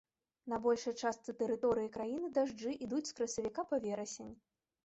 На 0.51 0.57
большай 0.63 0.95
частцы 1.01 1.35
тэрыторыі 1.41 1.91
краіны 1.97 2.31
дажджы 2.39 2.73
ідуць 2.87 3.05
з 3.11 3.15
красавіка 3.21 3.69
па 3.75 3.83
верасень. 3.85 4.35